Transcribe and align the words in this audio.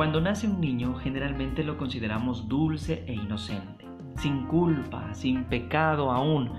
Cuando 0.00 0.18
nace 0.22 0.48
un 0.48 0.62
niño 0.62 0.94
generalmente 0.94 1.62
lo 1.62 1.76
consideramos 1.76 2.48
dulce 2.48 3.04
e 3.06 3.12
inocente, 3.12 3.84
sin 4.16 4.46
culpa, 4.46 5.12
sin 5.12 5.44
pecado 5.44 6.10
aún, 6.10 6.52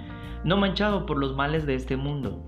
no 0.44 0.58
manchado 0.58 1.08
por 1.08 1.18
los 1.18 1.36
males 1.36 1.66
de 1.66 1.74
este 1.74 1.98
mundo. 1.98 2.46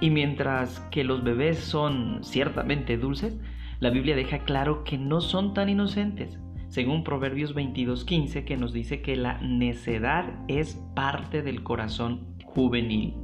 Y 0.00 0.08
mientras 0.08 0.80
que 0.90 1.04
los 1.04 1.22
bebés 1.22 1.58
son 1.58 2.20
ciertamente 2.24 2.96
dulces, 2.96 3.38
la 3.80 3.90
Biblia 3.90 4.16
deja 4.16 4.38
claro 4.38 4.82
que 4.82 4.96
no 4.96 5.20
son 5.20 5.52
tan 5.52 5.68
inocentes, 5.68 6.40
según 6.68 7.04
Proverbios 7.04 7.54
22:15 7.54 8.46
que 8.46 8.56
nos 8.56 8.72
dice 8.72 9.02
que 9.02 9.16
la 9.16 9.36
necedad 9.42 10.24
es 10.48 10.82
parte 10.96 11.42
del 11.42 11.62
corazón 11.62 12.34
juvenil. 12.46 13.14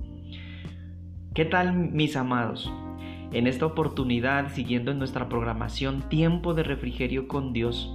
¿Qué 1.33 1.46
tal 1.46 1.73
mis 1.73 2.14
amados? 2.14 2.70
En 3.33 3.47
esta 3.47 3.66
oportunidad, 3.66 4.53
siguiendo 4.53 4.93
en 4.93 4.98
nuestra 4.98 5.29
programación 5.29 6.09
Tiempo 6.09 6.55
de 6.55 6.62
Refrigerio 6.62 7.29
con 7.29 7.53
Dios, 7.53 7.93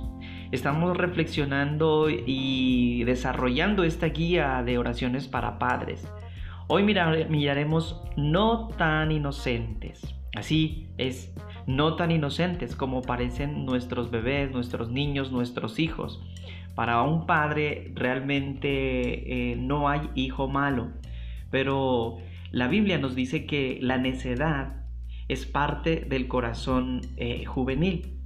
estamos 0.52 0.98
reflexionando 0.98 2.10
y 2.10 3.04
desarrollando 3.06 3.84
esta 3.84 4.08
guía 4.08 4.62
de 4.64 4.78
oraciones 4.78 5.28
para 5.28 5.58
padres. 5.58 6.08
Hoy 6.68 6.84
miraremos 6.84 8.02
no 8.18 8.68
tan 8.78 9.12
inocentes. 9.12 10.16
Así 10.36 10.88
es, 10.98 11.34
no 11.68 11.96
tan 11.96 12.12
inocentes 12.12 12.76
como 12.76 13.02
parecen 13.02 13.66
nuestros 13.66 14.12
bebés, 14.12 14.52
nuestros 14.52 14.90
niños, 14.90 15.32
nuestros 15.32 15.80
hijos. 15.80 16.22
Para 16.76 17.02
un 17.02 17.26
padre 17.26 17.92
realmente 17.96 19.52
eh, 19.52 19.56
no 19.58 19.90
hay 19.90 20.10
hijo 20.16 20.48
malo, 20.48 20.92
pero 21.50 22.18
la 22.52 22.68
Biblia 22.68 22.98
nos 22.98 23.16
dice 23.16 23.46
que 23.46 23.80
la 23.82 23.98
necedad 23.98 24.81
es 25.32 25.46
parte 25.46 26.06
del 26.08 26.28
corazón 26.28 27.02
eh, 27.18 27.46
juvenil. 27.46 28.18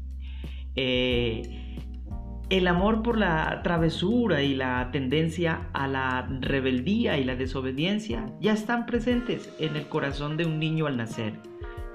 Eh, 0.75 1.65
el 2.49 2.67
amor 2.67 3.01
por 3.01 3.17
la 3.17 3.61
travesura 3.63 4.43
y 4.43 4.53
la 4.53 4.89
tendencia 4.91 5.69
a 5.73 5.87
la 5.87 6.27
rebeldía 6.41 7.17
y 7.17 7.23
la 7.23 7.35
desobediencia 7.35 8.31
ya 8.39 8.53
están 8.53 8.85
presentes 8.85 9.53
en 9.59 9.75
el 9.75 9.87
corazón 9.87 10.37
de 10.37 10.45
un 10.45 10.59
niño 10.59 10.85
al 10.85 10.97
nacer. 10.97 11.33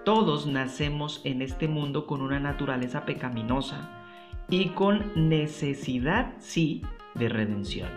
Todos 0.04 0.46
nacemos 0.46 1.20
en 1.24 1.42
este 1.42 1.68
mundo 1.68 2.06
con 2.06 2.20
una 2.20 2.40
naturaleza 2.40 3.04
pecaminosa 3.04 3.90
y 4.48 4.70
con 4.70 5.28
necesidad, 5.28 6.34
sí, 6.38 6.82
de 7.14 7.28
redención. 7.28 7.88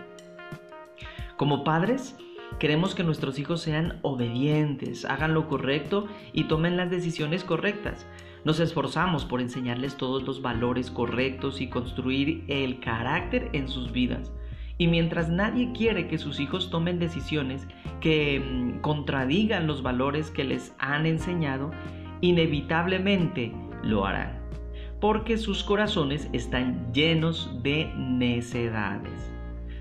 Como 1.38 1.64
padres, 1.64 2.16
Queremos 2.60 2.96
que 2.96 3.04
nuestros 3.04 3.40
hijos 3.40 3.62
sean 3.62 4.00
obedientes, 4.04 5.06
hagan 5.06 5.34
lo 5.34 5.48
correcto 5.48 6.08
y 6.32 6.46
tomen 6.46 6.78
las 6.78 6.90
decisiones 6.90 7.44
correctas. 7.44 8.06
Nos 8.46 8.60
esforzamos 8.60 9.26
por 9.26 9.42
enseñarles 9.42 9.96
todos 9.96 10.24
los 10.24 10.42
valores 10.42 10.92
correctos 10.92 11.62
y 11.62 11.70
construir 11.70 12.44
el 12.48 12.80
carácter 12.80 13.50
en 13.54 13.68
sus 13.68 13.92
vidas. 13.92 14.32
Y 14.78 14.88
mientras 14.88 15.30
nadie 15.30 15.72
quiere 15.74 16.08
que 16.08 16.18
sus 16.18 16.40
hijos 16.40 16.70
tomen 16.70 17.00
decisiones 17.00 17.68
que 18.02 18.40
mm, 18.40 18.82
contradigan 18.82 19.68
los 19.68 19.84
valores 19.84 20.30
que 20.32 20.44
les 20.44 20.74
han 20.80 21.06
enseñado, 21.06 21.72
inevitablemente 22.22 23.54
lo 23.84 24.06
harán, 24.06 24.40
porque 25.00 25.38
sus 25.38 25.64
corazones 25.64 26.28
están 26.34 26.92
llenos 26.94 27.50
de 27.62 27.94
necedades. 27.96 29.32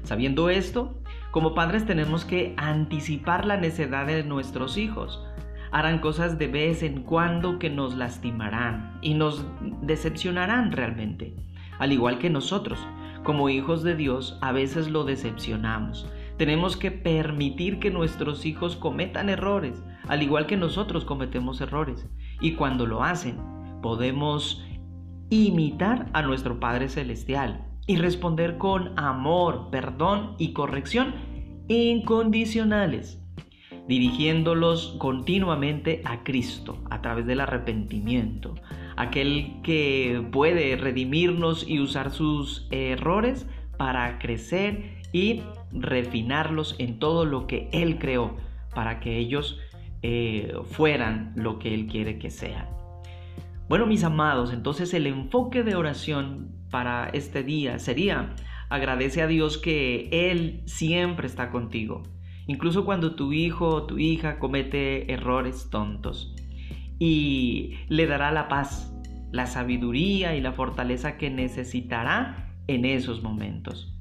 Sabiendo 0.02 0.50
esto, 0.50 1.01
como 1.32 1.54
padres 1.54 1.86
tenemos 1.86 2.26
que 2.26 2.52
anticipar 2.58 3.46
la 3.46 3.56
necedad 3.56 4.06
de 4.06 4.22
nuestros 4.22 4.76
hijos. 4.76 5.24
Harán 5.70 6.00
cosas 6.00 6.38
de 6.38 6.46
vez 6.46 6.82
en 6.82 7.04
cuando 7.04 7.58
que 7.58 7.70
nos 7.70 7.96
lastimarán 7.96 8.98
y 9.00 9.14
nos 9.14 9.46
decepcionarán 9.80 10.72
realmente. 10.72 11.34
Al 11.78 11.90
igual 11.90 12.18
que 12.18 12.28
nosotros, 12.28 12.78
como 13.24 13.48
hijos 13.48 13.82
de 13.82 13.96
Dios, 13.96 14.38
a 14.42 14.52
veces 14.52 14.90
lo 14.90 15.04
decepcionamos. 15.04 16.06
Tenemos 16.36 16.76
que 16.76 16.90
permitir 16.90 17.78
que 17.78 17.90
nuestros 17.90 18.44
hijos 18.44 18.76
cometan 18.76 19.30
errores, 19.30 19.82
al 20.08 20.22
igual 20.22 20.46
que 20.46 20.58
nosotros 20.58 21.06
cometemos 21.06 21.62
errores. 21.62 22.10
Y 22.42 22.56
cuando 22.56 22.86
lo 22.86 23.04
hacen, 23.04 23.38
podemos 23.80 24.62
imitar 25.30 26.10
a 26.12 26.20
nuestro 26.20 26.60
Padre 26.60 26.90
Celestial 26.90 27.71
y 27.86 27.96
responder 27.96 28.58
con 28.58 28.98
amor, 28.98 29.68
perdón 29.70 30.34
y 30.38 30.52
corrección 30.52 31.14
incondicionales, 31.68 33.20
dirigiéndolos 33.88 34.96
continuamente 34.98 36.02
a 36.04 36.22
Cristo 36.22 36.78
a 36.90 37.02
través 37.02 37.26
del 37.26 37.40
arrepentimiento, 37.40 38.54
aquel 38.96 39.60
que 39.62 40.26
puede 40.32 40.76
redimirnos 40.76 41.68
y 41.68 41.80
usar 41.80 42.10
sus 42.10 42.68
errores 42.70 43.46
para 43.76 44.18
crecer 44.18 45.00
y 45.12 45.42
refinarlos 45.72 46.76
en 46.78 46.98
todo 46.98 47.24
lo 47.24 47.46
que 47.46 47.68
Él 47.72 47.98
creó, 47.98 48.36
para 48.74 49.00
que 49.00 49.18
ellos 49.18 49.58
eh, 50.02 50.54
fueran 50.70 51.32
lo 51.36 51.58
que 51.58 51.74
Él 51.74 51.86
quiere 51.86 52.18
que 52.18 52.30
sean. 52.30 52.81
Bueno, 53.72 53.86
mis 53.86 54.04
amados, 54.04 54.52
entonces 54.52 54.92
el 54.92 55.06
enfoque 55.06 55.62
de 55.62 55.76
oración 55.76 56.50
para 56.70 57.08
este 57.08 57.42
día 57.42 57.78
sería 57.78 58.34
agradece 58.68 59.22
a 59.22 59.26
Dios 59.26 59.56
que 59.56 60.10
Él 60.12 60.60
siempre 60.66 61.26
está 61.26 61.50
contigo, 61.50 62.02
incluso 62.46 62.84
cuando 62.84 63.14
tu 63.14 63.32
hijo 63.32 63.68
o 63.68 63.86
tu 63.86 63.96
hija 63.96 64.38
comete 64.38 65.10
errores 65.10 65.70
tontos. 65.70 66.36
Y 66.98 67.78
le 67.88 68.06
dará 68.06 68.30
la 68.30 68.46
paz, 68.46 68.94
la 69.30 69.46
sabiduría 69.46 70.36
y 70.36 70.42
la 70.42 70.52
fortaleza 70.52 71.16
que 71.16 71.30
necesitará 71.30 72.52
en 72.66 72.84
esos 72.84 73.22
momentos. 73.22 73.98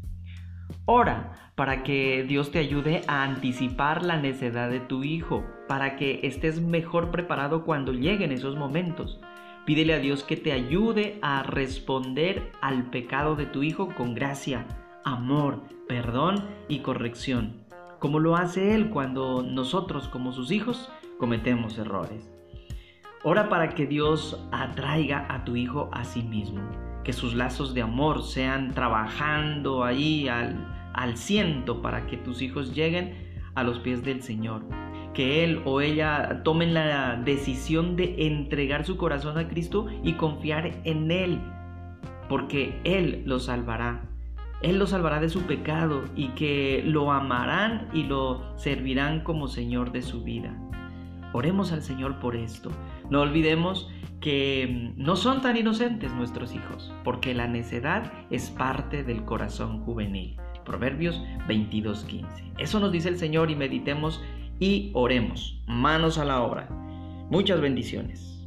Ora 0.84 1.53
para 1.56 1.84
que 1.84 2.26
Dios 2.28 2.52
te 2.52 2.59
ayude 2.59 3.03
a 3.08 3.24
anticipar 3.24 4.03
la 4.03 4.18
necedad 4.20 4.70
de 4.70 4.82
tu 4.82 5.06
hijo, 5.06 5.46
para 5.70 5.96
que 5.96 6.20
estés 6.24 6.59
mejor 6.59 7.09
preparado 7.09 7.64
cuando 7.64 7.94
lleguen 7.94 8.34
esos 8.34 8.58
momentos. 8.58 9.22
Pídele 9.66 9.94
a 9.94 10.00
Dios 10.00 10.24
que 10.24 10.38
te 10.38 10.54
ayude 10.54 11.20
a 11.22 11.44
responder 11.44 12.52
al 12.62 12.90
pecado 12.90 13.36
de 13.36 13.46
tu 13.46 13.62
hijo 13.62 13.90
con 13.96 14.16
gracia, 14.16 14.66
amor, 15.06 15.62
perdón 15.88 16.44
y 16.68 16.80
corrección, 16.80 17.64
como 18.00 18.20
lo 18.20 18.36
hace 18.36 18.74
Él 18.74 18.90
cuando 18.90 19.44
nosotros 19.44 20.08
como 20.08 20.32
sus 20.32 20.52
hijos 20.52 20.92
cometemos 21.20 21.78
errores. 21.78 22.28
Ora 23.24 23.50
para 23.50 23.70
que 23.70 23.86
Dios 23.86 24.44
atraiga 24.52 25.28
a 25.30 25.46
tu 25.46 25.56
hijo 25.56 25.90
a 25.92 26.06
sí 26.06 26.24
mismo, 26.24 26.62
que 27.04 27.14
sus 27.14 27.36
lazos 27.36 27.76
de 27.76 27.84
amor 27.84 28.24
sean 28.24 28.74
trabajando 28.74 29.84
ahí 29.84 30.28
al, 30.28 30.92
al 30.94 31.18
ciento 31.18 31.84
para 31.84 32.08
que 32.08 32.18
tus 32.18 32.42
hijos 32.42 32.74
lleguen 32.74 33.32
a 33.54 33.62
los 33.62 33.78
pies 33.78 34.04
del 34.04 34.24
Señor 34.24 34.81
que 35.14 35.44
él 35.44 35.62
o 35.66 35.82
ella 35.82 36.42
tomen 36.44 36.74
la 36.74 37.16
decisión 37.18 37.96
de 37.96 38.28
entregar 38.28 38.86
su 38.86 38.98
corazón 38.98 39.38
a 39.38 39.48
Cristo 39.48 39.88
y 40.04 40.14
confiar 40.14 40.80
en 40.84 41.12
Él, 41.12 41.40
porque 42.30 42.80
Él 42.84 43.24
los 43.26 43.46
salvará. 43.46 44.08
Él 44.62 44.78
los 44.78 44.92
salvará 44.92 45.20
de 45.20 45.30
su 45.30 45.42
pecado 45.42 46.04
y 46.16 46.30
que 46.30 46.84
lo 46.86 47.12
amarán 47.12 47.88
y 47.94 48.04
lo 48.04 48.58
servirán 48.58 49.22
como 49.22 49.48
Señor 49.48 49.92
de 49.92 50.04
su 50.04 50.24
vida. 50.24 50.56
Oremos 51.34 51.72
al 51.72 51.82
Señor 51.82 52.20
por 52.20 52.36
esto. 52.36 52.70
No 53.10 53.22
olvidemos 53.22 53.90
que 54.20 54.94
no 54.98 55.16
son 55.16 55.42
tan 55.42 55.58
inocentes 55.58 56.14
nuestros 56.14 56.54
hijos, 56.54 56.94
porque 57.04 57.34
la 57.34 57.48
necedad 57.48 58.12
es 58.30 58.52
parte 58.52 59.04
del 59.04 59.24
corazón 59.24 59.84
juvenil. 59.84 60.38
Proverbios 60.64 61.20
22:15. 61.48 62.54
Eso 62.60 62.80
nos 62.80 62.92
dice 62.92 63.10
el 63.10 63.18
Señor 63.18 63.50
y 63.50 63.56
meditemos 63.56 64.22
y 64.62 64.92
oremos. 64.94 65.60
Manos 65.68 66.20
a 66.20 66.24
la 66.24 66.44
obra. 66.44 66.70
Muchas 67.32 67.59
bendiciones. 67.59 68.41